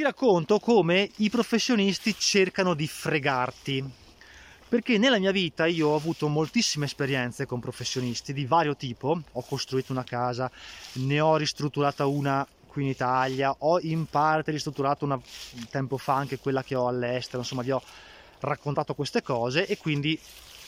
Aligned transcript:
ti 0.00 0.06
racconto 0.06 0.58
come 0.60 1.10
i 1.16 1.28
professionisti 1.28 2.14
cercano 2.16 2.72
di 2.72 2.86
fregarti. 2.86 3.84
Perché 4.66 4.96
nella 4.96 5.18
mia 5.18 5.30
vita 5.30 5.66
io 5.66 5.88
ho 5.88 5.94
avuto 5.94 6.26
moltissime 6.28 6.86
esperienze 6.86 7.44
con 7.44 7.60
professionisti 7.60 8.32
di 8.32 8.46
vario 8.46 8.76
tipo. 8.76 9.20
Ho 9.32 9.42
costruito 9.42 9.92
una 9.92 10.02
casa, 10.02 10.50
ne 10.94 11.20
ho 11.20 11.36
ristrutturata 11.36 12.06
una 12.06 12.48
qui 12.66 12.84
in 12.84 12.88
Italia, 12.88 13.54
ho 13.58 13.78
in 13.78 14.06
parte 14.06 14.52
ristrutturato 14.52 15.04
una, 15.04 15.20
tempo 15.68 15.98
fa 15.98 16.14
anche 16.14 16.38
quella 16.38 16.62
che 16.62 16.76
ho 16.76 16.88
all'estero, 16.88 17.40
insomma 17.40 17.60
vi 17.60 17.72
ho 17.72 17.82
raccontato 18.38 18.94
queste 18.94 19.20
cose 19.20 19.66
e 19.66 19.76
quindi 19.76 20.18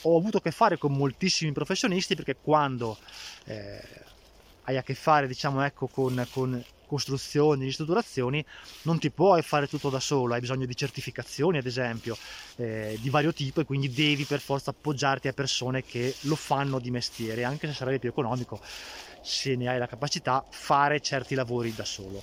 ho 0.01 0.15
avuto 0.15 0.37
a 0.37 0.41
che 0.41 0.51
fare 0.51 0.77
con 0.77 0.91
moltissimi 0.91 1.51
professionisti 1.53 2.13
perché 2.13 2.35
quando 2.35 2.99
eh, 3.45 3.81
hai 4.63 4.77
a 4.77 4.83
che 4.83 4.93
fare 4.93 5.27
diciamo 5.27 5.63
ecco 5.63 5.87
con, 5.87 6.25
con 6.31 6.63
costruzioni, 6.93 7.65
ristrutturazioni, 7.65 8.45
non 8.83 8.99
ti 8.99 9.09
puoi 9.09 9.41
fare 9.41 9.67
tutto 9.67 9.89
da 9.89 9.99
solo, 9.99 10.35
hai 10.35 10.39
bisogno 10.39 10.67
di 10.67 10.75
certificazioni 10.75 11.57
ad 11.57 11.65
esempio, 11.65 12.15
eh, 12.57 12.99
di 13.01 13.09
vario 13.09 13.33
tipo 13.33 13.61
e 13.61 13.65
quindi 13.65 13.91
devi 13.91 14.25
per 14.25 14.39
forza 14.39 14.69
appoggiarti 14.69 15.27
a 15.27 15.33
persone 15.33 15.83
che 15.83 16.13
lo 16.21 16.35
fanno 16.35 16.77
di 16.77 16.91
mestiere, 16.91 17.45
anche 17.45 17.67
se 17.67 17.73
sarebbe 17.73 17.97
più 17.97 18.09
economico, 18.09 18.61
se 19.21 19.55
ne 19.55 19.69
hai 19.69 19.79
la 19.79 19.87
capacità, 19.87 20.45
fare 20.47 20.99
certi 20.99 21.33
lavori 21.33 21.73
da 21.73 21.85
solo. 21.85 22.21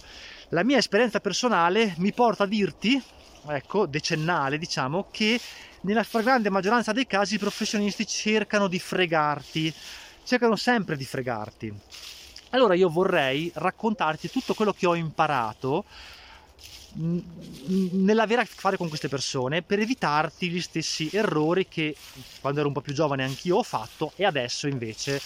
La 0.51 0.63
mia 0.63 0.79
esperienza 0.79 1.19
personale 1.19 1.95
mi 1.97 2.13
porta 2.13 2.45
a 2.45 2.47
dirti, 2.47 3.01
ecco, 3.49 3.87
decennale 3.87 4.57
diciamo, 4.57 5.09
che 5.11 5.41
nella 5.83 6.05
stragrande 6.05 6.49
maggioranza 6.49 6.93
dei 6.93 7.07
casi 7.07 7.35
i 7.35 7.39
professionisti 7.39 8.07
cercano 8.07 8.69
di 8.69 8.79
fregarti, 8.79 9.73
cercano 10.23 10.55
sempre 10.55 10.97
di 10.97 11.05
fregarti 11.05 11.75
allora 12.51 12.75
io 12.75 12.89
vorrei 12.89 13.51
raccontarti 13.55 14.31
tutto 14.31 14.55
quello 14.55 14.73
che 14.73 14.87
ho 14.87 14.95
imparato 14.95 15.85
nell'avere 16.93 18.43
a 18.43 18.45
che 18.45 18.55
fare 18.55 18.77
con 18.77 18.89
queste 18.89 19.09
persone 19.09 19.63
per 19.63 19.79
evitarti 19.79 20.49
gli 20.49 20.61
stessi 20.61 21.09
errori 21.13 21.69
che 21.69 21.95
quando 22.41 22.59
ero 22.59 22.69
un 22.69 22.75
po' 22.75 22.81
più 22.81 22.93
giovane 22.93 23.23
anch'io 23.23 23.59
ho 23.59 23.63
fatto 23.63 24.13
e 24.17 24.25
adesso 24.25 24.67
invece 24.67 25.21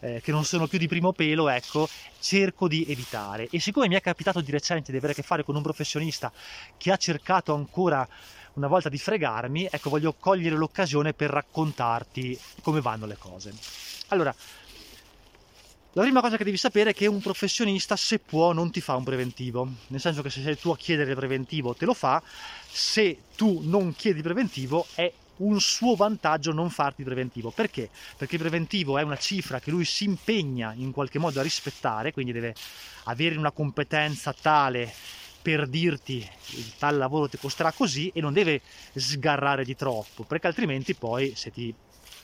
eh, 0.00 0.20
che 0.22 0.30
non 0.30 0.44
sono 0.44 0.66
più 0.66 0.78
di 0.78 0.86
primo 0.86 1.12
pelo, 1.12 1.48
ecco, 1.48 1.88
cerco 2.20 2.68
di 2.68 2.86
evitare. 2.88 3.48
E 3.50 3.58
siccome 3.58 3.88
mi 3.88 3.96
è 3.96 4.00
capitato 4.00 4.40
di 4.40 4.50
recente 4.50 4.92
di 4.92 4.98
avere 4.98 5.12
a 5.12 5.16
che 5.16 5.22
fare 5.22 5.42
con 5.42 5.56
un 5.56 5.62
professionista 5.62 6.30
che 6.76 6.92
ha 6.92 6.96
cercato 6.96 7.54
ancora 7.54 8.06
una 8.54 8.68
volta 8.68 8.88
di 8.88 8.98
fregarmi, 8.98 9.68
ecco, 9.70 9.90
voglio 9.90 10.14
cogliere 10.18 10.56
l'occasione 10.56 11.12
per 11.12 11.30
raccontarti 11.30 12.38
come 12.62 12.80
vanno 12.80 13.06
le 13.06 13.16
cose. 13.16 13.52
Allora, 14.08 14.34
la 15.98 16.04
prima 16.04 16.20
cosa 16.20 16.36
che 16.36 16.44
devi 16.44 16.56
sapere 16.56 16.90
è 16.90 16.94
che 16.94 17.08
un 17.08 17.20
professionista, 17.20 17.96
se 17.96 18.20
può, 18.20 18.52
non 18.52 18.70
ti 18.70 18.80
fa 18.80 18.94
un 18.94 19.02
preventivo. 19.02 19.68
Nel 19.88 19.98
senso 19.98 20.22
che 20.22 20.30
se 20.30 20.42
sei 20.42 20.56
tu 20.56 20.70
a 20.70 20.76
chiedere 20.76 21.12
preventivo, 21.16 21.74
te 21.74 21.86
lo 21.86 21.92
fa. 21.92 22.22
Se 22.68 23.22
tu 23.34 23.62
non 23.64 23.92
chiedi 23.96 24.22
preventivo, 24.22 24.86
è 24.94 25.12
un 25.38 25.58
suo 25.58 25.96
vantaggio 25.96 26.52
non 26.52 26.70
farti 26.70 27.02
preventivo. 27.02 27.50
Perché? 27.50 27.90
Perché 28.16 28.36
il 28.36 28.40
preventivo 28.40 28.96
è 28.96 29.02
una 29.02 29.16
cifra 29.16 29.58
che 29.58 29.72
lui 29.72 29.84
si 29.84 30.04
impegna 30.04 30.72
in 30.76 30.92
qualche 30.92 31.18
modo 31.18 31.40
a 31.40 31.42
rispettare, 31.42 32.12
quindi 32.12 32.30
deve 32.30 32.54
avere 33.04 33.36
una 33.36 33.50
competenza 33.50 34.32
tale 34.32 34.92
per 35.42 35.66
dirti 35.66 36.16
il 36.56 36.76
tal 36.78 36.96
lavoro 36.96 37.28
ti 37.28 37.38
costerà 37.38 37.72
così 37.72 38.10
e 38.14 38.20
non 38.20 38.32
deve 38.32 38.60
sgarrare 38.94 39.64
di 39.64 39.74
troppo, 39.74 40.22
perché 40.22 40.46
altrimenti 40.46 40.94
poi 40.94 41.32
se 41.34 41.50
ti 41.50 41.74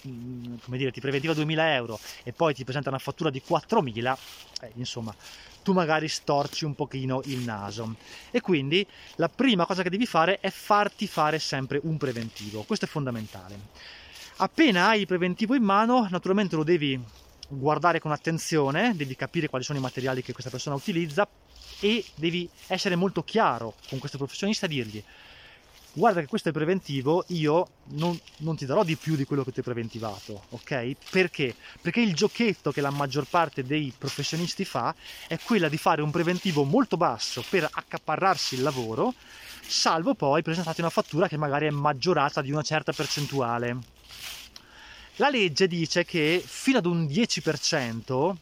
come 0.05 0.77
dire, 0.77 0.92
ti 0.92 1.00
preventiva 1.00 1.33
2000 1.33 1.74
euro 1.74 1.98
e 2.22 2.33
poi 2.33 2.55
ti 2.55 2.64
presenta 2.64 2.91
una 2.91 2.98
fattura 2.98 3.30
di 3.30 3.41
4000, 3.41 4.19
eh, 4.62 4.72
insomma, 4.74 5.14
tu 5.62 5.72
magari 5.72 6.08
storci 6.08 6.64
un 6.64 6.74
pochino 6.74 7.22
il 7.24 7.38
naso. 7.38 7.97
E 8.30 8.41
quindi 8.41 8.86
la 9.16 9.28
prima 9.28 9.66
cosa 9.66 9.82
che 9.82 9.91
devi 9.91 10.06
fare 10.06 10.38
è 10.41 10.50
farti 10.50 11.06
fare 11.06 11.38
sempre 11.38 11.80
un 11.82 11.97
preventivo. 11.97 12.62
Questo 12.62 12.84
è 12.84 12.88
fondamentale. 12.88 13.58
Appena 14.36 14.88
hai 14.88 15.00
il 15.00 15.06
preventivo 15.06 15.55
in 15.55 15.62
mano, 15.62 16.06
naturalmente 16.10 16.56
lo 16.56 16.65
devi 16.65 17.00
guardare 17.48 18.00
con 18.00 18.12
attenzione, 18.12 18.94
devi 18.97 19.16
capire 19.16 19.48
quali 19.48 19.65
sono 19.65 19.78
i 19.78 19.82
materiali 19.82 20.22
che 20.22 20.32
questa 20.32 20.50
persona 20.50 20.76
utilizza 20.76 21.26
e 21.81 22.04
devi 22.15 22.48
essere 22.66 22.97
molto 22.97 23.22
chiaro 23.22 23.75
con 23.88 23.98
questo 23.98 24.19
professionista 24.19 24.66
e 24.66 24.69
dirgli 24.69 25.04
guarda 25.94 26.21
che 26.21 26.27
questo 26.27 26.50
è 26.50 26.53
preventivo, 26.53 27.25
io 27.28 27.69
non, 27.93 28.19
non, 28.38 28.56
ti 28.56 28.66
darò 28.66 28.84
di 28.84 28.97
più 28.97 29.15
di 29.15 29.25
quello 29.25 29.44
che 29.44 29.53
ti 29.53 29.60
ho 29.60 29.62
preventivato, 29.62 30.44
ok? 30.50 30.97
Perché? 31.10 31.55
Perché 31.81 32.00
il 32.00 32.15
giochetto 32.15 32.72
che 32.72 32.81
la 32.81 32.91
maggior 32.91 33.27
parte 33.28 33.65
dei 33.65 33.93
professionisti 33.97 34.65
fa 34.65 34.94
è 35.27 35.38
quella 35.38 35.69
di 35.69 35.78
fare 35.78 36.03
un 36.03 36.10
preventivo 36.10 36.65
molto 36.65 36.97
basso 36.97 37.44
per 37.49 37.69
accaparrarsi 37.71 38.56
il 38.56 38.62
lavoro, 38.62 39.15
salvo 39.66 40.15
poi 40.15 40.43
presentarti 40.43 40.81
una 40.81 40.91
fattura 40.91 41.28
che 41.28 41.37
magari 41.37 41.66
è 41.66 41.71
maggiorata 41.71 42.43
di 42.43 42.50
una 42.50 42.62
certa 42.62 42.93
percentuale. 42.93 43.78
La 45.16 45.31
legge 45.31 45.69
dice 45.69 46.04
che 46.04 46.43
fino 46.44 46.78
ad 46.78 46.87
un 46.87 47.04
10% 47.04 48.34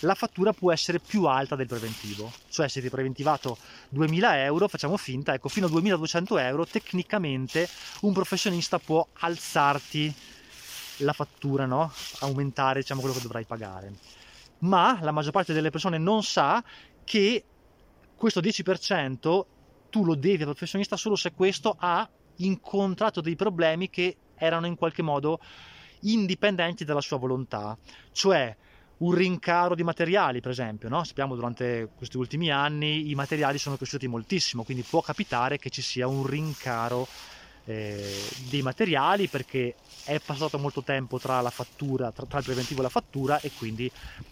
la 0.00 0.14
fattura 0.14 0.52
può 0.52 0.72
essere 0.72 0.98
più 0.98 1.24
alta 1.24 1.56
del 1.56 1.66
preventivo. 1.66 2.32
Cioè 2.48 2.68
se 2.68 2.80
ti 2.80 2.86
hai 2.86 2.92
preventivato 2.92 3.58
2000 3.90 4.44
euro, 4.44 4.68
facciamo 4.68 4.96
finta, 4.96 5.34
ecco, 5.34 5.48
fino 5.48 5.66
a 5.66 5.70
2200 5.70 6.38
euro, 6.38 6.66
tecnicamente 6.66 7.68
un 8.02 8.12
professionista 8.12 8.78
può 8.78 9.06
alzarti 9.20 10.14
la 10.98 11.12
fattura, 11.12 11.66
no? 11.66 11.92
Aumentare, 12.20 12.80
diciamo, 12.80 13.00
quello 13.00 13.14
che 13.14 13.22
dovrai 13.22 13.44
pagare. 13.44 13.94
Ma 14.60 14.98
la 15.00 15.10
maggior 15.10 15.32
parte 15.32 15.52
delle 15.52 15.70
persone 15.70 15.98
non 15.98 16.22
sa 16.22 16.62
che 17.04 17.44
questo 18.14 18.40
10% 18.40 19.44
tu 19.88 20.04
lo 20.04 20.14
devi 20.14 20.42
al 20.42 20.50
professionista 20.50 20.96
solo 20.96 21.16
se 21.16 21.32
questo 21.32 21.74
ha 21.78 22.08
incontrato 22.36 23.20
dei 23.20 23.36
problemi 23.36 23.90
che 23.90 24.16
erano 24.36 24.66
in 24.66 24.76
qualche 24.76 25.02
modo 25.02 25.40
indipendenti 26.00 26.84
dalla 26.84 27.00
sua 27.00 27.18
volontà. 27.18 27.76
Cioè, 28.12 28.56
un 29.00 29.12
rincaro 29.12 29.74
di 29.74 29.82
materiali, 29.82 30.40
per 30.40 30.50
esempio. 30.50 30.88
No? 30.88 31.04
Sappiamo 31.04 31.34
durante 31.34 31.90
questi 31.94 32.16
ultimi 32.16 32.50
anni 32.50 33.10
i 33.10 33.14
materiali 33.14 33.58
sono 33.58 33.76
cresciuti 33.76 34.06
moltissimo, 34.08 34.62
quindi 34.62 34.84
può 34.88 35.00
capitare 35.00 35.58
che 35.58 35.70
ci 35.70 35.82
sia 35.82 36.06
un 36.06 36.26
rincaro 36.26 37.06
eh, 37.64 38.22
dei 38.48 38.62
materiali 38.62 39.28
perché 39.28 39.74
è 40.04 40.18
passato 40.18 40.58
molto 40.58 40.82
tempo 40.82 41.18
tra 41.18 41.40
la 41.40 41.50
fattura, 41.50 42.10
tra, 42.10 42.26
tra, 42.26 42.38
il 42.38 42.44
preventivo 42.44 42.80
e 42.80 42.84
la 42.84 42.88
fattura 42.88 43.40
e 43.40 43.50
quindi 43.56 43.90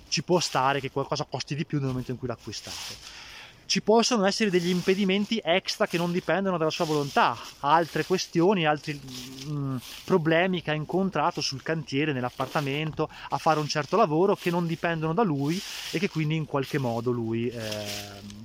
ci 0.09 0.23
può 0.23 0.41
stare 0.41 0.81
che 0.81 0.91
qualcosa 0.91 1.25
costi 1.25 1.55
di 1.55 1.65
più 1.65 1.79
nel 1.79 1.89
momento 1.89 2.11
in 2.11 2.19
cui 2.19 2.29
l'acquistate 2.29 3.27
ci 3.69 3.83
possono 3.83 4.25
essere 4.25 4.49
degli 4.49 4.71
impedimenti 4.71 5.39
extra 5.45 5.87
che 5.87 5.99
non 5.99 6.11
dipendono 6.11 6.57
dalla 6.57 6.71
sua 6.71 6.87
volontà, 6.87 7.37
altre 7.61 8.07
questioni, 8.07 8.65
altri 8.65 8.99
mh, 8.99 9.53
mm, 9.53 9.77
problemi 10.05 10.63
che 10.63 10.71
ha 10.71 10.75
incontrato 10.75 11.43
sul 11.43 11.63
cantiere, 11.63 12.15
nell'appartamento, 12.15 13.11
a 13.29 13.37
fare 13.37 13.61
un 13.61 13.69
certo 13.69 13.99
lavoro 13.99 14.37
che 14.37 14.51
non 14.51 14.67
dipendono 14.67 15.13
da 15.13 15.23
lui 15.23 15.61
e 15.91 15.99
che 15.99 16.09
quindi 16.09 16.35
in 16.35 16.47
qualche 16.47 16.79
modo 16.79 17.11
lui 17.11 17.51
eh, 17.51 17.87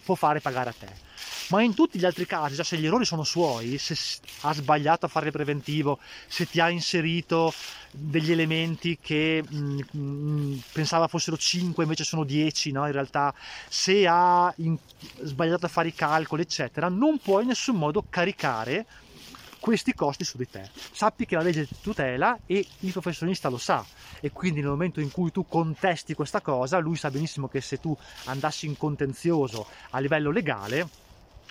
può 0.04 0.16
fare 0.16 0.42
pagare 0.42 0.72
a 0.72 0.76
te. 0.78 1.12
Ma 1.50 1.62
in 1.62 1.74
tutti 1.74 1.98
gli 1.98 2.06
altri 2.06 2.26
casi, 2.26 2.56
già 2.56 2.64
se 2.64 2.78
gli 2.78 2.86
errori 2.86 3.06
sono 3.06 3.24
suoi, 3.24 3.78
se 3.78 3.96
ha 4.42 4.54
sbagliato 4.54 5.06
a 5.06 5.10
fare 5.10 5.28
il 5.28 5.32
preventivo, 5.32 6.00
se 6.28 6.48
ti 6.50 6.60
ha 6.60 6.70
inserito 6.70 7.54
degli 7.96 8.32
elementi 8.32 8.98
che 9.00 9.44
mh, 9.48 9.56
mm, 9.56 9.80
mh, 9.92 10.00
mm, 10.00 10.58
pensava 10.72 11.08
fossero 11.08 11.38
5 11.38 11.84
invece 11.84 12.04
sono 12.04 12.24
10, 12.24 12.72
no? 12.72 12.86
in 12.88 12.92
realtà 12.92 13.34
se 13.70 14.08
ha 14.08 14.52
in, 14.58 14.76
sbagliato 15.22 15.68
a 15.68 15.70
fare 15.70 15.90
i 15.90 15.94
calcoli, 15.94 16.42
eccetera, 16.42 16.90
non 16.90 17.20
puoi 17.20 17.44
in 17.44 17.50
nessun 17.50 17.78
modo 17.78 18.06
caricare 18.10 18.88
questi 19.60 19.94
costi 19.94 20.24
su 20.24 20.38
di 20.38 20.50
te. 20.50 20.72
Sappi 20.92 21.26
che 21.26 21.36
la 21.36 21.42
legge 21.42 21.66
ti 21.66 21.76
tutela 21.80 22.38
e 22.46 22.68
il 22.80 22.92
professionista 22.92 23.48
lo 23.48 23.58
sa 23.58 23.88
e 24.20 24.32
quindi 24.32 24.60
nel 24.60 24.70
momento 24.70 25.00
in 25.00 25.12
cui 25.12 25.32
tu 25.32 25.46
contesti 25.48 26.14
questa 26.16 26.42
cosa, 26.42 26.80
lui 26.80 26.96
sa 26.98 27.12
benissimo 27.12 27.48
che 27.48 27.62
se 27.62 27.78
tu 27.78 27.96
andassi 28.26 28.66
in 28.66 28.76
contenzioso 28.76 29.68
a 29.92 30.00
livello 30.00 30.32
legale, 30.32 30.90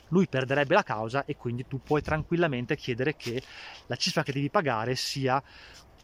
lui 0.09 0.29
perderebbe 0.29 0.75
la 0.75 0.83
causa 0.83 1.25
e 1.25 1.37
quindi 1.37 1.67
tu 1.67 1.81
puoi 1.83 2.03
tranquillamente 2.03 2.77
chiedere 2.77 3.17
che 3.17 3.43
la 3.87 3.97
cifra 3.97 4.23
che 4.23 4.33
devi 4.33 4.50
pagare 4.50 4.95
sia 4.95 5.43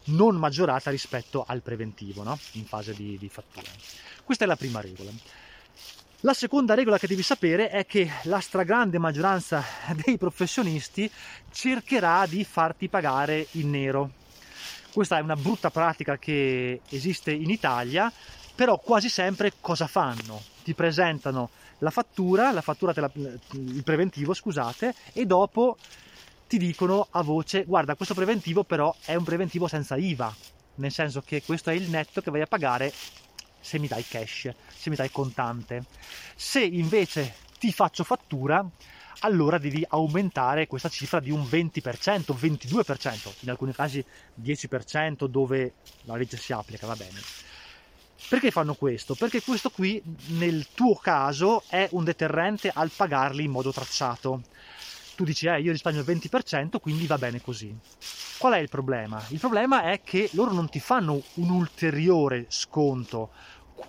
non 0.05 0.35
maggiorata 0.35 0.89
rispetto 0.89 1.43
al 1.47 1.61
preventivo 1.61 2.23
no? 2.23 2.37
in 2.53 2.65
fase 2.65 2.93
di, 2.93 3.17
di 3.17 3.29
fattura. 3.29 3.67
Questa 4.23 4.45
è 4.45 4.47
la 4.47 4.55
prima 4.55 4.81
regola. 4.81 5.11
La 6.23 6.33
seconda 6.33 6.73
regola 6.73 6.97
che 6.97 7.07
devi 7.07 7.21
sapere 7.21 7.69
è 7.69 7.85
che 7.85 8.11
la 8.23 8.41
stragrande 8.41 8.97
maggioranza 8.97 9.63
dei 10.03 10.17
professionisti 10.17 11.09
cercherà 11.51 12.25
di 12.25 12.43
farti 12.43 12.89
pagare 12.89 13.47
in 13.51 13.69
nero. 13.69 14.11
Questa 14.91 15.17
è 15.17 15.21
una 15.21 15.35
brutta 15.35 15.69
pratica 15.69 16.17
che 16.17 16.81
esiste 16.89 17.31
in 17.31 17.49
Italia, 17.49 18.11
però 18.53 18.77
quasi 18.79 19.07
sempre 19.07 19.53
cosa 19.61 19.87
fanno? 19.87 20.41
Ti 20.63 20.73
presentano 20.73 21.51
la 21.77 21.91
fattura, 21.91 22.51
la 22.51 22.61
fattura 22.61 22.91
la, 22.95 23.09
il 23.13 23.83
preventivo, 23.83 24.33
scusate, 24.33 24.93
e 25.13 25.25
dopo 25.25 25.77
ti 26.49 26.57
dicono 26.57 27.05
a 27.11 27.21
voce 27.21 27.63
guarda 27.63 27.93
questo 27.93 28.15
preventivo 28.15 28.63
però 28.63 28.93
è 29.05 29.13
un 29.13 29.23
preventivo 29.23 29.67
senza 29.67 29.95
IVA, 29.95 30.35
nel 30.75 30.91
senso 30.91 31.21
che 31.21 31.43
questo 31.43 31.69
è 31.69 31.73
il 31.73 31.91
netto 31.91 32.21
che 32.21 32.31
vai 32.31 32.41
a 32.41 32.47
pagare 32.47 32.91
se 33.59 33.77
mi 33.77 33.85
dai 33.87 34.03
cash, 34.03 34.49
se 34.75 34.89
mi 34.89 34.95
dai 34.95 35.11
contante. 35.11 35.83
Se 36.35 36.59
invece 36.59 37.35
ti 37.59 37.71
faccio 37.71 38.03
fattura, 38.03 38.67
allora 39.19 39.59
devi 39.59 39.85
aumentare 39.89 40.65
questa 40.65 40.89
cifra 40.89 41.19
di 41.19 41.29
un 41.29 41.41
20%, 41.43 42.35
22%, 42.35 43.33
in 43.41 43.51
alcuni 43.51 43.71
casi 43.71 44.03
10% 44.41 45.25
dove 45.25 45.73
la 46.05 46.15
legge 46.15 46.37
si 46.37 46.51
applica, 46.51 46.87
va 46.87 46.95
bene. 46.95 47.19
Perché 48.27 48.49
fanno 48.49 48.73
questo? 48.73 49.13
Perché 49.13 49.43
questo 49.43 49.69
qui 49.69 50.01
nel 50.29 50.65
tuo 50.73 50.95
caso 50.95 51.61
è 51.67 51.87
un 51.91 52.03
deterrente 52.03 52.71
al 52.73 52.89
pagarli 52.89 53.43
in 53.43 53.51
modo 53.51 53.71
tracciato. 53.71 54.41
Tu 55.19 55.25
dici, 55.25 55.47
eh, 55.47 55.59
io 55.59 55.73
risparmio 55.73 55.99
il 55.99 56.07
20%, 56.07 56.79
quindi 56.79 57.05
va 57.05 57.17
bene 57.17 57.41
così. 57.41 57.77
Qual 58.37 58.53
è 58.53 58.57
il 58.57 58.69
problema? 58.69 59.21
Il 59.27 59.39
problema 59.39 59.91
è 59.91 59.99
che 60.01 60.29
loro 60.31 60.53
non 60.53 60.69
ti 60.69 60.79
fanno 60.79 61.21
un 61.33 61.49
ulteriore 61.49 62.45
sconto 62.47 63.31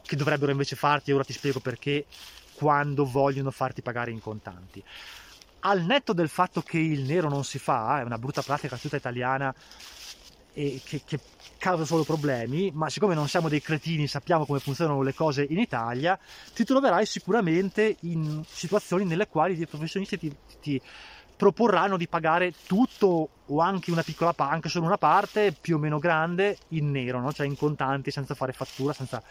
che 0.05 0.17
dovrebbero 0.17 0.51
invece 0.51 0.75
farti, 0.75 1.13
ora 1.13 1.23
ti 1.23 1.33
spiego 1.33 1.61
perché, 1.61 2.07
quando 2.55 3.05
vogliono 3.05 3.53
farti 3.53 3.81
pagare 3.81 4.11
in 4.11 4.21
contanti. 4.21 4.83
Al 5.61 5.85
netto 5.85 6.13
del 6.15 6.29
fatto 6.29 6.63
che 6.63 6.79
il 6.79 7.03
nero 7.03 7.29
non 7.29 7.45
si 7.45 7.61
fa, 7.61 8.01
è 8.01 8.03
una 8.03 8.19
brutta 8.19 8.43
pratica 8.43 8.77
tutta 8.77 8.97
italiana 8.97 9.55
e 10.53 10.81
che, 10.85 11.03
che 11.05 11.21
causa 11.59 11.85
solo 11.85 12.03
problemi, 12.03 12.73
ma 12.75 12.89
siccome 12.89 13.15
non 13.15 13.29
siamo 13.29 13.49
dei 13.49 13.63
cretini, 13.63 14.09
sappiamo 14.09 14.47
come 14.47 14.59
funzionano 14.59 15.03
le 15.03 15.15
cose 15.15 15.47
in 15.49 15.61
Italia, 15.61 16.19
ti 16.53 16.65
troverai 16.65 17.07
sicuramente 17.07 17.99
in 18.01 18.43
situazioni 18.49 19.05
nelle 19.05 19.29
quali 19.29 19.61
i 19.61 19.67
professionisti 19.67 20.19
ti, 20.19 20.35
ti 20.61 20.83
proporranno 21.41 21.97
di 21.97 22.07
pagare 22.07 22.53
tutto 22.67 23.29
o 23.47 23.61
anche 23.61 23.91
una 23.91 24.03
piccola 24.03 24.35
anche 24.37 24.69
solo 24.69 24.85
una 24.85 24.99
parte 24.99 25.53
più 25.59 25.77
o 25.77 25.79
meno 25.79 25.99
grande 25.99 26.59
in 26.69 26.91
nero, 26.91 27.19
no? 27.19 27.33
cioè 27.33 27.47
in 27.47 27.57
contanti, 27.57 28.11
senza 28.11 28.35
fare 28.35 28.53
fattura, 28.53 28.93
senza 28.93 29.23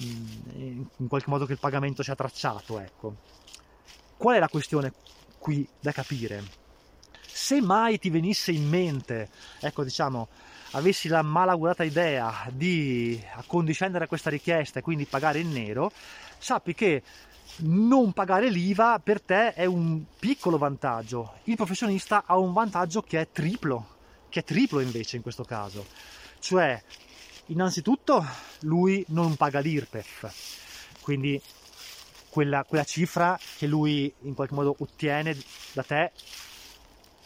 mm, 0.00 0.82
in 0.98 1.08
qualche 1.08 1.28
modo 1.28 1.46
che 1.46 1.54
il 1.54 1.58
pagamento 1.58 2.04
sia 2.04 2.14
tracciato. 2.14 2.78
Ecco. 2.78 3.16
Qual 4.16 4.36
è 4.36 4.38
la 4.38 4.48
questione 4.48 4.92
qui 5.40 5.68
da 5.80 5.90
capire? 5.90 6.44
Se 7.26 7.60
mai 7.60 7.98
ti 7.98 8.08
venisse 8.08 8.52
in 8.52 8.68
mente, 8.68 9.28
ecco 9.58 9.82
diciamo, 9.82 10.28
avessi 10.72 11.08
la 11.08 11.22
malaugurata 11.22 11.82
idea 11.82 12.46
di 12.52 13.20
accondiscendere 13.34 14.04
a 14.04 14.06
questa 14.06 14.30
richiesta 14.30 14.78
e 14.78 14.82
quindi 14.82 15.06
pagare 15.06 15.40
in 15.40 15.50
nero, 15.50 15.90
sappi 16.38 16.72
che 16.72 17.02
non 17.60 18.12
pagare 18.12 18.50
l'IVA 18.50 19.00
per 19.02 19.20
te 19.20 19.54
è 19.54 19.64
un 19.64 20.04
piccolo 20.18 20.58
vantaggio. 20.58 21.38
Il 21.44 21.56
professionista 21.56 22.24
ha 22.26 22.36
un 22.36 22.52
vantaggio 22.52 23.02
che 23.02 23.20
è 23.20 23.28
triplo, 23.30 23.96
che 24.28 24.40
è 24.40 24.44
triplo 24.44 24.80
invece 24.80 25.16
in 25.16 25.22
questo 25.22 25.44
caso. 25.44 25.86
Cioè, 26.38 26.82
innanzitutto 27.46 28.24
lui 28.60 29.04
non 29.08 29.36
paga 29.36 29.60
l'IRPEF, 29.60 31.00
quindi 31.00 31.40
quella, 32.28 32.64
quella 32.64 32.84
cifra 32.84 33.38
che 33.56 33.66
lui 33.66 34.12
in 34.22 34.34
qualche 34.34 34.54
modo 34.54 34.76
ottiene 34.78 35.36
da 35.72 35.82
te 35.82 36.12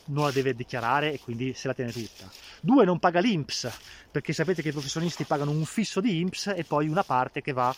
non 0.06 0.24
la 0.24 0.30
deve 0.30 0.54
dichiarare 0.54 1.12
e 1.12 1.20
quindi 1.20 1.54
se 1.54 1.68
la 1.68 1.74
tiene 1.74 1.92
tutta. 1.92 2.30
Due, 2.60 2.84
non 2.84 2.98
paga 2.98 3.20
l'INPS, 3.20 3.70
perché 4.10 4.32
sapete 4.32 4.62
che 4.62 4.68
i 4.68 4.72
professionisti 4.72 5.24
pagano 5.24 5.50
un 5.50 5.64
fisso 5.64 6.00
di 6.00 6.20
INPS 6.20 6.52
e 6.56 6.64
poi 6.64 6.88
una 6.88 7.02
parte 7.02 7.42
che 7.42 7.52
va, 7.52 7.74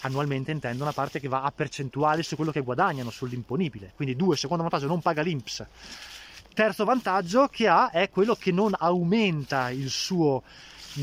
annualmente 0.00 0.50
intendo, 0.50 0.82
una 0.82 0.92
parte 0.92 1.20
che 1.20 1.28
va 1.28 1.42
a 1.42 1.52
percentuale 1.52 2.22
su 2.22 2.36
quello 2.36 2.50
che 2.50 2.60
guadagnano 2.60 3.10
sull'imponibile. 3.10 3.92
Quindi 3.94 4.16
due, 4.16 4.36
secondo 4.36 4.62
vantaggio, 4.62 4.86
non 4.86 5.00
paga 5.00 5.22
l'INPS. 5.22 5.66
Terzo 6.54 6.84
vantaggio 6.84 7.48
che 7.48 7.68
ha 7.68 7.90
è 7.90 8.08
quello 8.08 8.34
che 8.34 8.50
non 8.50 8.72
aumenta 8.76 9.70
il 9.70 9.90
suo 9.90 10.42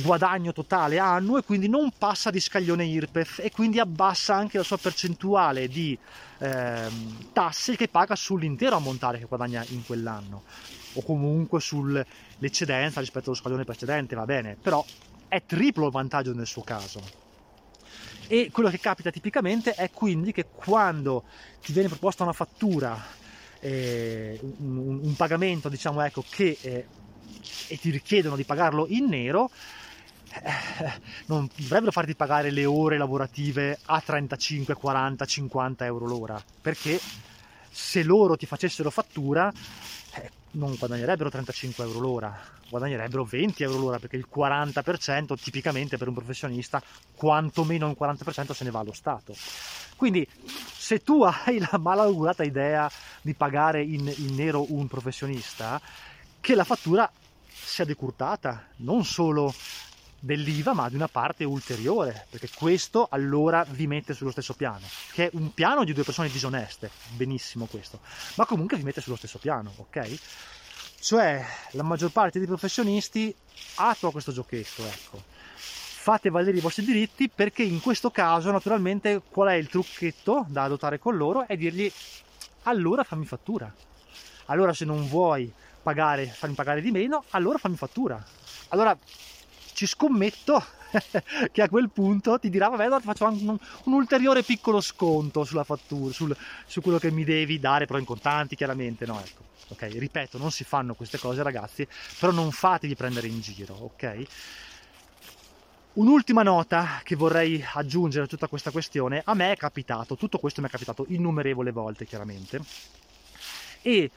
guadagno 0.01 0.53
totale 0.53 0.97
annuo 0.97 1.37
e 1.37 1.43
quindi 1.43 1.67
non 1.67 1.91
passa 1.97 2.31
di 2.31 2.39
scaglione 2.39 2.85
IRPEF 2.85 3.39
e 3.39 3.51
quindi 3.51 3.79
abbassa 3.79 4.35
anche 4.35 4.57
la 4.57 4.63
sua 4.63 4.77
percentuale 4.77 5.67
di 5.67 5.97
ehm, 6.39 7.31
tasse 7.31 7.75
che 7.75 7.87
paga 7.87 8.15
sull'intero 8.15 8.75
ammontare 8.75 9.19
che 9.19 9.25
guadagna 9.25 9.63
in 9.69 9.85
quell'anno 9.85 10.43
o 10.93 11.01
comunque 11.03 11.59
sull'eccedenza 11.59 12.99
rispetto 12.99 13.29
allo 13.29 13.39
scaglione 13.39 13.63
precedente, 13.63 14.15
va 14.15 14.25
bene, 14.25 14.57
però 14.59 14.83
è 15.27 15.43
triplo 15.45 15.85
il 15.85 15.91
vantaggio 15.91 16.33
nel 16.33 16.47
suo 16.47 16.61
caso. 16.61 17.01
E 18.27 18.49
quello 18.51 18.69
che 18.69 18.79
capita 18.79 19.11
tipicamente 19.11 19.73
è 19.73 19.89
quindi 19.91 20.31
che 20.31 20.45
quando 20.53 21.23
ti 21.61 21.73
viene 21.73 21.89
proposta 21.89 22.23
una 22.23 22.33
fattura, 22.33 22.99
eh, 23.59 24.39
un, 24.59 24.99
un, 25.03 25.15
pagamento, 25.15 25.69
diciamo, 25.69 26.01
ecco, 26.01 26.23
che 26.29 26.57
eh, 26.61 26.87
e 27.67 27.77
ti 27.77 27.89
richiedono 27.89 28.35
di 28.35 28.43
pagarlo 28.43 28.85
in 28.87 29.07
nero, 29.07 29.49
non 31.27 31.49
dovrebbero 31.55 31.91
farti 31.91 32.15
pagare 32.15 32.51
le 32.51 32.65
ore 32.65 32.97
lavorative 32.97 33.79
a 33.85 34.01
35, 34.01 34.73
40, 34.73 35.25
50 35.25 35.85
euro 35.85 36.05
l'ora, 36.05 36.43
perché 36.61 36.99
se 37.69 38.03
loro 38.03 38.35
ti 38.35 38.45
facessero 38.45 38.89
fattura 38.89 39.51
eh, 40.15 40.29
non 40.51 40.75
guadagnerebbero 40.77 41.29
35 41.29 41.83
euro 41.83 41.99
l'ora, 41.99 42.39
guadagnerebbero 42.69 43.23
20 43.23 43.63
euro 43.63 43.77
l'ora 43.79 43.99
perché 43.99 44.15
il 44.15 44.27
40% 44.33 45.35
tipicamente 45.39 45.97
per 45.97 46.07
un 46.07 46.13
professionista, 46.13 46.81
quantomeno 47.15 47.87
un 47.87 47.95
40% 47.99 48.51
se 48.51 48.63
ne 48.63 48.71
va 48.71 48.79
allo 48.79 48.93
Stato. 48.93 49.35
Quindi 49.95 50.27
se 50.75 51.01
tu 51.01 51.23
hai 51.23 51.59
la 51.59 51.77
malaugurata 51.79 52.43
idea 52.43 52.89
di 53.21 53.33
pagare 53.33 53.81
in, 53.83 54.11
in 54.17 54.35
nero 54.35 54.71
un 54.73 54.87
professionista, 54.87 55.81
che 56.39 56.55
la 56.55 56.63
fattura 56.63 57.09
sia 57.47 57.85
decurtata, 57.85 58.67
non 58.77 59.05
solo 59.05 59.53
dell'IVA 60.23 60.71
ma 60.73 60.87
di 60.87 60.95
una 60.95 61.09
parte 61.09 61.43
ulteriore, 61.43 62.27
perché 62.29 62.49
questo 62.55 63.09
allora 63.11 63.65
vi 63.69 63.87
mette 63.87 64.13
sullo 64.13 64.31
stesso 64.31 64.53
piano, 64.53 64.87
che 65.11 65.25
è 65.25 65.29
un 65.33 65.53
piano 65.53 65.83
di 65.83 65.91
due 65.91 66.05
persone 66.05 66.29
disoneste, 66.29 66.89
benissimo 67.17 67.65
questo, 67.65 67.99
ma 68.35 68.45
comunque 68.45 68.77
vi 68.77 68.83
mette 68.83 69.01
sullo 69.01 69.17
stesso 69.17 69.37
piano, 69.37 69.73
ok? 69.75 70.19
Cioè 71.01 71.45
la 71.71 71.83
maggior 71.83 72.11
parte 72.11 72.39
dei 72.39 72.47
professionisti 72.47 73.35
attua 73.75 74.13
questo 74.13 74.31
giochetto, 74.31 74.85
ecco. 74.85 75.21
Fate 75.57 76.29
valere 76.29 76.55
i 76.55 76.61
vostri 76.61 76.85
diritti 76.85 77.27
perché 77.27 77.63
in 77.63 77.81
questo 77.81 78.09
caso 78.09 78.49
naturalmente 78.49 79.21
qual 79.29 79.49
è 79.49 79.55
il 79.55 79.67
trucchetto 79.67 80.45
da 80.47 80.63
adottare 80.63 80.99
con 80.99 81.17
loro? 81.17 81.45
È 81.45 81.57
dirgli 81.57 81.91
allora 82.63 83.03
fammi 83.03 83.25
fattura. 83.25 83.73
Allora 84.45 84.73
se 84.73 84.85
non 84.85 85.05
vuoi 85.07 85.51
pagare, 85.81 86.27
farmi 86.27 86.55
pagare 86.55 86.79
di 86.81 86.91
meno, 86.91 87.25
allora 87.31 87.57
fammi 87.57 87.75
fattura. 87.75 88.21
Allora 88.69 88.97
ci 89.73 89.85
scommetto 89.85 90.63
che 91.51 91.61
a 91.61 91.69
quel 91.69 91.89
punto 91.89 92.39
ti 92.39 92.49
dirà 92.49 92.69
vabbè 92.69 92.85
allora 92.85 92.99
faccio 92.99 93.25
un, 93.25 93.57
un, 93.83 93.93
ulteriore 93.93 94.43
piccolo 94.43 94.79
sconto 94.79 95.43
sulla 95.43 95.63
fattura 95.63 96.13
sul, 96.13 96.35
su 96.65 96.81
quello 96.81 96.99
che 96.99 97.11
mi 97.11 97.23
devi 97.23 97.59
dare 97.59 97.85
però 97.85 97.99
in 97.99 98.05
contanti 98.05 98.55
chiaramente 98.55 99.05
no 99.05 99.19
ecco. 99.19 99.51
Ok 99.69 99.87
ripeto 99.97 100.37
non 100.37 100.51
si 100.51 100.63
fanno 100.63 100.93
queste 100.93 101.17
cose 101.17 101.41
ragazzi 101.41 101.87
però 102.19 102.31
non 102.31 102.51
fatevi 102.51 102.95
prendere 102.95 103.27
in 103.27 103.41
giro 103.41 103.73
ok? 103.73 104.25
Un'ultima 105.93 106.41
nota 106.41 107.01
che 107.03 107.15
vorrei 107.15 107.63
aggiungere 107.73 108.25
a 108.25 108.27
tutta 108.27 108.47
questa 108.47 108.71
questione, 108.71 109.21
a 109.23 109.35
me 109.35 109.51
è 109.51 109.55
capitato, 109.55 110.15
tutto 110.15 110.39
questo 110.39 110.59
mi 110.59 110.65
è 110.65 110.71
capitato 110.71 111.05
innumerevole 111.09 111.69
volte 111.69 112.07
chiaramente, 112.07 112.59
e 113.83 114.09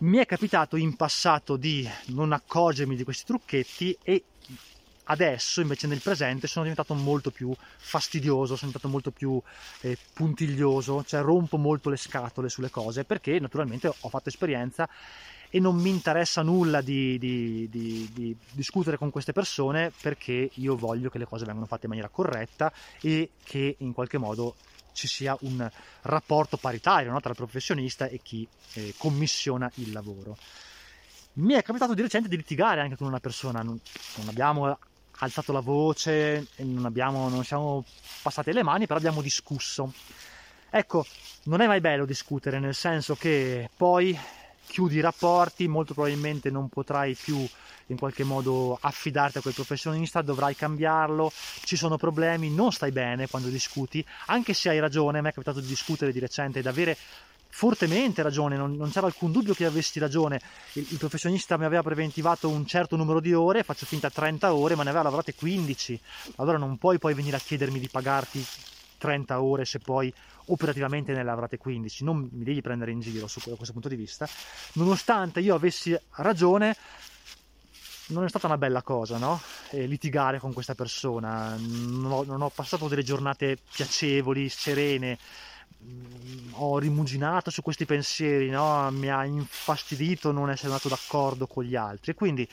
mi 0.00 0.16
è 0.16 0.26
capitato 0.26 0.76
in 0.76 0.96
passato 0.96 1.56
di 1.56 1.88
non 2.06 2.32
accorgermi 2.32 2.96
di 2.96 3.04
questi 3.04 3.24
trucchetti 3.24 3.96
e 4.02 4.24
adesso 5.04 5.60
invece 5.60 5.86
nel 5.88 6.00
presente 6.00 6.46
sono 6.46 6.64
diventato 6.64 6.94
molto 6.94 7.30
più 7.30 7.52
fastidioso, 7.76 8.56
sono 8.56 8.70
diventato 8.70 8.88
molto 8.88 9.10
più 9.10 9.40
eh, 9.82 9.98
puntiglioso, 10.14 11.04
cioè 11.04 11.20
rompo 11.20 11.58
molto 11.58 11.90
le 11.90 11.96
scatole 11.96 12.48
sulle 12.48 12.70
cose 12.70 13.04
perché 13.04 13.38
naturalmente 13.40 13.88
ho 13.88 14.08
fatto 14.08 14.28
esperienza 14.30 14.88
e 15.50 15.58
non 15.58 15.76
mi 15.76 15.90
interessa 15.90 16.42
nulla 16.42 16.80
di, 16.80 17.18
di, 17.18 17.68
di, 17.68 18.08
di, 18.12 18.36
discutere 18.52 18.96
con 18.96 19.10
queste 19.10 19.32
persone 19.32 19.92
perché 20.00 20.50
io 20.54 20.76
voglio 20.76 21.10
che 21.10 21.18
le 21.18 21.26
cose 21.26 21.44
vengano 21.44 21.66
fatte 21.66 21.84
in 21.84 21.90
maniera 21.90 22.08
corretta 22.08 22.72
e 23.02 23.30
che 23.42 23.74
in 23.78 23.92
qualche 23.92 24.16
modo 24.16 24.54
ci 24.92 25.06
sia 25.06 25.36
un 25.40 25.68
rapporto 26.02 26.56
paritario 26.56 27.10
no, 27.10 27.20
tra 27.20 27.30
il 27.30 27.36
professionista 27.36 28.06
e 28.06 28.20
chi 28.22 28.46
eh, 28.74 28.94
commissiona 28.96 29.70
il 29.76 29.92
lavoro. 29.92 30.36
Mi 31.34 31.54
è 31.54 31.62
capitato 31.62 31.94
di 31.94 32.02
recente 32.02 32.28
di 32.28 32.36
litigare 32.36 32.80
anche 32.80 32.96
con 32.96 33.06
una 33.06 33.20
persona, 33.20 33.62
non, 33.62 33.80
non 34.16 34.28
abbiamo 34.28 34.78
alzato 35.18 35.52
la 35.52 35.60
voce, 35.60 36.48
non, 36.58 36.84
abbiamo, 36.84 37.28
non 37.28 37.44
siamo 37.44 37.84
passate 38.22 38.52
le 38.52 38.62
mani, 38.62 38.86
però 38.86 38.98
abbiamo 38.98 39.22
discusso. 39.22 39.92
Ecco, 40.70 41.04
non 41.44 41.60
è 41.60 41.66
mai 41.66 41.80
bello 41.80 42.04
discutere, 42.04 42.58
nel 42.58 42.74
senso 42.74 43.14
che 43.14 43.68
poi 43.76 44.18
chiudi 44.70 44.96
i 44.96 45.00
rapporti, 45.00 45.66
molto 45.66 45.94
probabilmente 45.94 46.48
non 46.48 46.68
potrai 46.68 47.14
più 47.14 47.44
in 47.86 47.98
qualche 47.98 48.22
modo 48.22 48.78
affidarti 48.80 49.38
a 49.38 49.40
quel 49.40 49.52
professionista, 49.52 50.22
dovrai 50.22 50.54
cambiarlo, 50.54 51.32
ci 51.64 51.76
sono 51.76 51.96
problemi, 51.96 52.50
non 52.50 52.70
stai 52.70 52.92
bene 52.92 53.28
quando 53.28 53.48
discuti, 53.48 54.04
anche 54.26 54.54
se 54.54 54.68
hai 54.68 54.78
ragione, 54.78 55.18
a 55.18 55.22
me 55.22 55.30
è 55.30 55.32
capitato 55.32 55.60
di 55.60 55.66
discutere 55.66 56.12
di 56.12 56.20
recente 56.20 56.60
ed 56.60 56.66
avere 56.66 56.96
fortemente 57.52 58.22
ragione, 58.22 58.56
non, 58.56 58.76
non 58.76 58.90
c'era 58.90 59.06
alcun 59.06 59.32
dubbio 59.32 59.54
che 59.54 59.64
avessi 59.64 59.98
ragione, 59.98 60.40
il, 60.74 60.86
il, 60.88 60.98
professionista 60.98 61.56
mi 61.56 61.64
aveva 61.64 61.82
preventivato 61.82 62.48
un 62.48 62.64
certo 62.64 62.94
numero 62.94 63.18
di 63.18 63.34
ore, 63.34 63.64
faccio 63.64 63.86
finta 63.86 64.08
30 64.08 64.54
ore, 64.54 64.76
ma 64.76 64.84
ne 64.84 64.90
aveva 64.90 65.04
lavorate 65.04 65.34
15, 65.34 66.00
allora 66.36 66.58
non 66.58 66.78
puoi 66.78 66.98
poi 66.98 67.12
venire 67.12 67.36
a 67.36 67.40
chiedermi 67.40 67.80
di 67.80 67.88
pagarti 67.88 68.46
30 69.00 69.40
ore 69.40 69.64
se 69.64 69.78
poi 69.78 70.12
operativamente 70.46 71.12
ne 71.12 71.24
lavorate 71.24 71.56
15, 71.56 72.04
non 72.04 72.28
mi 72.30 72.44
devi 72.44 72.60
prendere 72.60 72.90
in 72.90 73.00
giro 73.00 73.26
su, 73.26 73.40
questo 73.40 73.72
punto 73.72 73.88
di 73.88 73.96
vista, 73.96 74.28
nonostante 74.74 75.40
io 75.40 75.54
avessi 75.54 75.98
ragione, 76.16 76.76
non 78.08 78.24
è 78.24 78.28
stata 78.28 78.46
una 78.46 78.58
bella 78.58 78.82
cosa, 78.82 79.16
no? 79.16 79.40
E 79.70 79.86
litigare 79.86 80.38
con 80.38 80.52
questa 80.52 80.74
persona, 80.74 81.56
non 81.56 82.10
ho, 82.10 82.24
non 82.24 82.42
ho 82.42 82.50
passato 82.50 82.88
delle 82.88 83.02
giornate 83.04 83.56
piacevoli, 83.72 84.48
serene, 84.48 85.18
ho 86.52 86.78
rimuginato 86.78 87.50
su 87.50 87.62
questi 87.62 87.86
pensieri, 87.86 88.50
no? 88.50 88.90
mi 88.90 89.08
ha 89.08 89.24
infastidito 89.24 90.32
non 90.32 90.50
essere 90.50 90.68
andato 90.68 90.88
d'accordo 90.88 91.46
con 91.46 91.64
gli 91.64 91.76
altri. 91.76 92.14
Quindi 92.14 92.46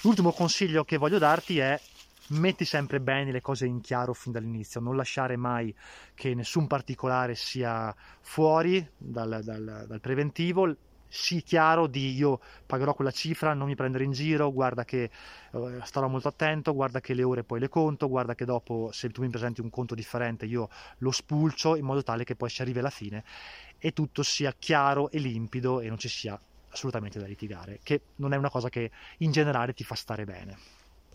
l'ultimo 0.00 0.32
consiglio 0.32 0.84
che 0.84 0.96
voglio 0.96 1.18
darti 1.18 1.58
è 1.58 1.80
metti 2.28 2.64
sempre 2.64 3.00
bene 3.00 3.32
le 3.32 3.40
cose 3.40 3.66
in 3.66 3.80
chiaro 3.80 4.14
fin 4.14 4.32
dall'inizio, 4.32 4.80
non 4.80 4.96
lasciare 4.96 5.36
mai 5.36 5.74
che 6.14 6.34
nessun 6.34 6.66
particolare 6.66 7.34
sia 7.34 7.94
fuori 8.20 8.86
dal, 8.96 9.40
dal, 9.42 9.84
dal 9.86 10.00
preventivo, 10.00 10.74
sii 11.14 11.42
chiaro 11.42 11.86
di 11.86 12.12
io 12.14 12.40
pagherò 12.66 12.92
quella 12.92 13.12
cifra, 13.12 13.54
non 13.54 13.68
mi 13.68 13.76
prendere 13.76 14.02
in 14.02 14.10
giro, 14.10 14.52
guarda 14.52 14.84
che 14.84 15.04
eh, 15.52 15.78
starò 15.84 16.08
molto 16.08 16.28
attento, 16.28 16.74
guarda 16.74 17.00
che 17.00 17.14
le 17.14 17.22
ore 17.22 17.44
poi 17.44 17.60
le 17.60 17.68
conto, 17.68 18.08
guarda 18.08 18.34
che 18.34 18.44
dopo 18.44 18.90
se 18.92 19.08
tu 19.10 19.22
mi 19.22 19.28
presenti 19.28 19.60
un 19.60 19.70
conto 19.70 19.94
differente 19.94 20.44
io 20.46 20.68
lo 20.98 21.12
spulcio 21.12 21.76
in 21.76 21.84
modo 21.84 22.02
tale 22.02 22.24
che 22.24 22.34
poi 22.34 22.50
si 22.50 22.62
arrivi 22.62 22.80
alla 22.80 22.90
fine 22.90 23.22
e 23.78 23.92
tutto 23.92 24.24
sia 24.24 24.52
chiaro 24.58 25.08
e 25.10 25.18
limpido 25.18 25.80
e 25.80 25.88
non 25.88 25.98
ci 25.98 26.08
sia 26.08 26.38
assolutamente 26.70 27.20
da 27.20 27.26
litigare, 27.26 27.78
che 27.84 28.00
non 28.16 28.32
è 28.32 28.36
una 28.36 28.50
cosa 28.50 28.68
che 28.68 28.90
in 29.18 29.30
generale 29.30 29.72
ti 29.72 29.84
fa 29.84 29.94
stare 29.94 30.24
bene. 30.24 30.83